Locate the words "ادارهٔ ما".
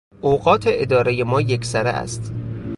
0.67-1.41